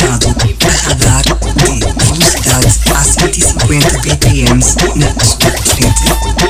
[0.00, 6.49] estado quer radar de velocidades a 150 BPMs na sua frente.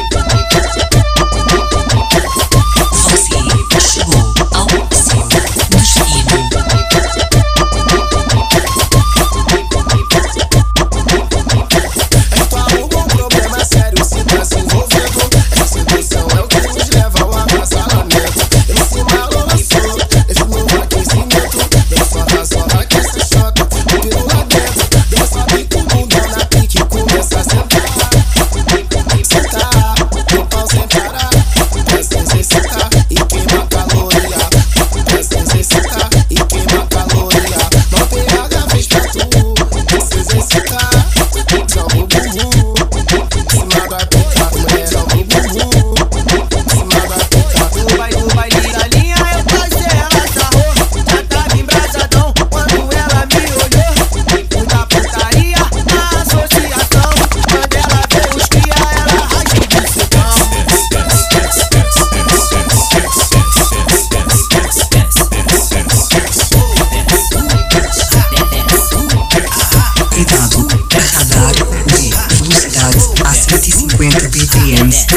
[74.73, 75.11] hands.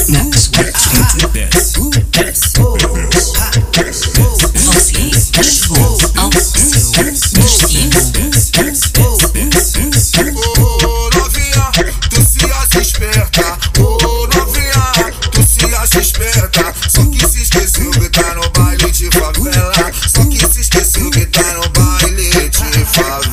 [16.88, 19.72] Só que se esqueceu que tá no baile de favela
[20.08, 23.33] Só que se esqueceu que tá no baile de favela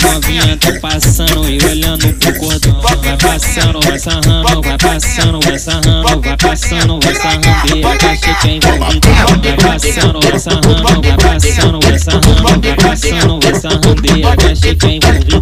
[0.31, 2.79] novinha, tô passando e olhando pro cordão.
[2.81, 7.81] Vai passando, vai sarrando, vai passando, vai sarrando, vai passando, vai sarrando.
[7.81, 9.07] Vai cachê que é envolvido.
[9.41, 14.21] Vai passando, vai sarrando, vai passando, vai sarrando, vai passando, vai sarrando.
[14.21, 15.41] Vai cachê que é envolvido.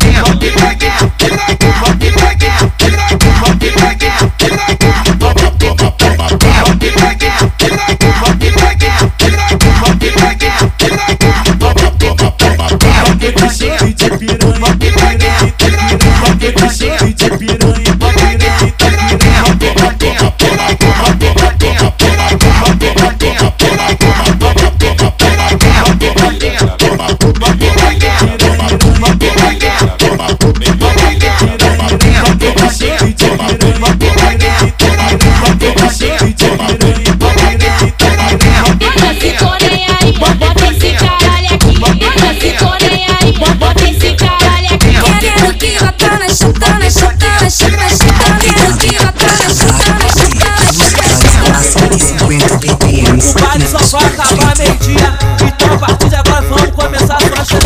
[53.10, 55.18] O baile só vai acabar meio-dia.
[55.42, 57.60] Então a partir de agora vamos começar a sua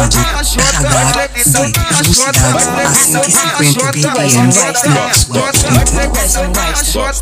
[0.00, 0.16] body.
[0.16, 5.28] I got sleep, juicy dance, acid is different to baby and rice nuts.
[5.28, 7.20] Well, rice and rice nuts.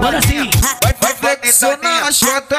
[0.00, 0.87] What a thing!
[1.18, 2.58] flexiona a chota.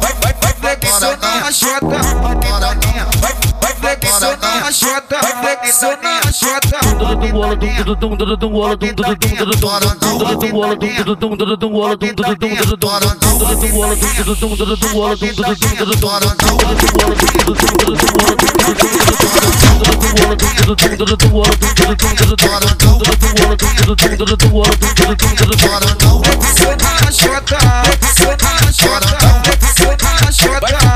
[0.00, 2.87] Vai, vai, vai, flexiona a chota
[4.68, 6.78] na chota, flexão na chota.
[6.98, 10.76] Dum bola dum dum dum dum dum bola dum dum dum dum dum dum bola
[10.76, 13.16] dum dum dum dum dum bola dum dum dum dum dum bola dum dum
[13.48, 16.36] dum bola dum dum dum dum dum bola dum dum dum dum dum bola dum
[16.36, 16.66] dum
[23.88, 24.96] dum dum dum bola dum dum
[30.18, 30.87] dum dum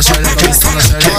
[0.00, 1.09] la chaleur, instant la chaleur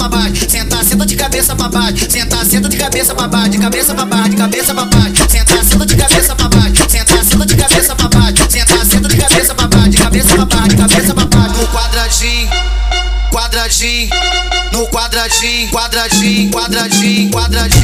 [0.00, 3.58] pra baixo, senta, senta de cabeça pra baixo, senta, senta de cabeça pra baixo, de
[3.58, 7.46] cabeça pra baixo, de cabeça pra baixo, senta, senta de cabeça pra baixo, senta, senta
[7.46, 10.76] de cabeça pra baixo, senta, senta de cabeça pra baixo, de cabeça pra baixo, de
[10.76, 12.48] cabeça pra baixo, no quadradinho,
[13.30, 14.10] quadradinho,
[14.72, 17.79] no quadradinho, quadradinho, quadradinho, quadradinho,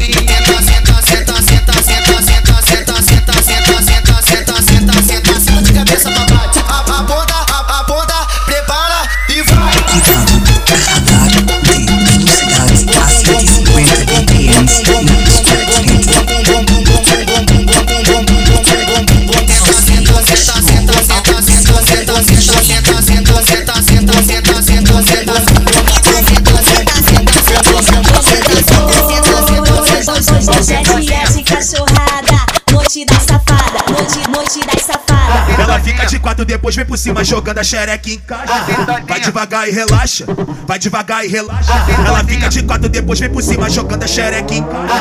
[32.96, 35.62] noite da safada, noite, noite da safada.
[35.62, 38.54] Ela fica de quatro, depois vem por cima jogando a xereca em caixa.
[39.06, 40.24] Vai devagar e relaxa,
[40.66, 41.72] vai devagar e relaxa.
[42.06, 44.94] Ela fica de quatro, depois vem por cima jogando a xereca em caixa.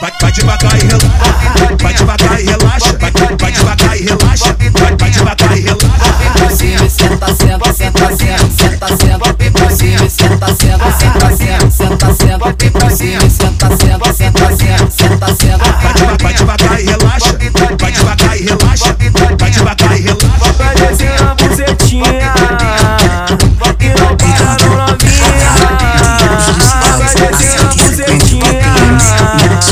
[0.00, 4.96] Vai, vai devagar e relaxa, vai devagar e relaxa, vai, vai devagar e relaxa, vai,
[4.96, 6.07] vai devagar e relaxa.
[7.08, 13.68] Senta, senta, senta, senta, senta, senta, cima, senta, senta, senta, senta, senta, senta, cima, senta,
[13.76, 15.68] senta, senta, senta, senta, senta.
[16.22, 17.32] Vai devagar, e relaxa,
[17.78, 18.96] vai devagar e relaxa,
[19.38, 20.52] vai devagar e relaxa.
[20.58, 22.04] Vai descer a bucetinha
[23.80, 25.50] e não para no novinha.
[26.98, 28.52] Vai descer a bucetinha.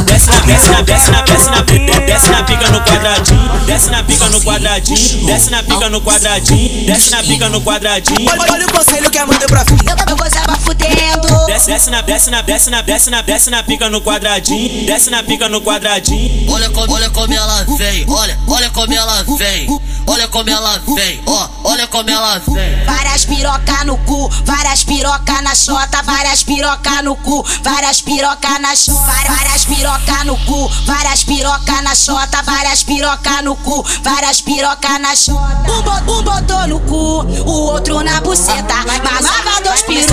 [0.06, 1.60] Desce na, desce na, desce na, desce na,
[2.06, 3.35] desce na pica no quadradinho,
[3.66, 8.30] desce na pica no quadradinho, desce na pica no quadradinho, desce na pica no quadradinho.
[8.30, 9.96] Olha, olha o conselho que a mãe deu pra filha.
[10.08, 11.46] Eu, gozava fudendo.
[11.46, 15.10] Desce, desce na, desce na, desce na, desce na, desce na pica no quadradinho, desce
[15.10, 16.50] na pica no quadradinho.
[16.50, 21.22] Olha como, olha como ela vem, olha, olha como ela vem, olha como ela vem,
[21.26, 22.84] ó, olha como ela vem.
[22.84, 28.74] Várias piroca no cu, várias piroca na chota, várias piroca no cu, várias piroca na
[28.74, 34.98] chota, várias piroca no cu, várias piroca na chota, várias piroca no cu, várias piroca
[34.98, 35.56] na chota.
[35.68, 40.05] Um, bo- botou no cu, o outro na buceta, mamava dois piruga,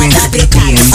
[0.00, 0.90] 50 de clientes.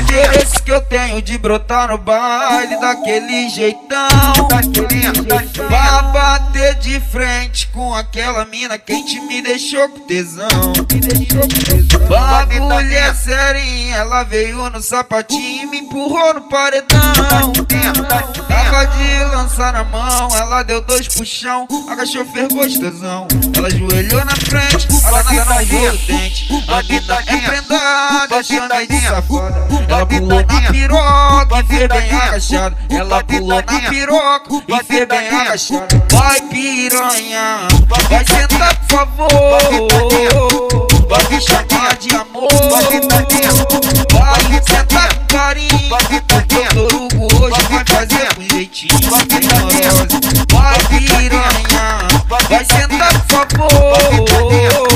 [0.00, 4.08] Interesse que eu tenho de brotar no baile daquele jeitão,
[4.48, 5.12] daquele
[5.66, 10.72] pra bater de frente com aquela mina, quem te me deixou com tesão.
[10.92, 12.08] Me deixou com tesão.
[12.08, 17.52] Bagulho é serinha, ela veio no sapatinho e me empurrou no paredão.
[18.48, 23.28] Tava de lançar na mão, ela deu dois puxão, agachou, fez gostosão.
[23.56, 26.48] Ela ajoelhou na frente, a danada não viu o dente.
[26.68, 29.68] A mina é prendada, chama de safada.
[29.88, 32.76] Ela pulou na piroca e fez bem agachada.
[32.90, 35.88] Ela pulou na piroca e fez bem agachada.
[36.10, 37.67] Vai piranha,
[38.08, 39.28] Vai sentar, por favor.
[41.08, 42.48] Vai chamar de amor.
[44.12, 45.88] Vai sentar com carinho.
[45.88, 49.10] O torugo hoje vai fazer com jeitinho.
[49.10, 49.24] Vai
[50.88, 51.28] piranha.
[52.48, 54.87] Vai sentar, por favor.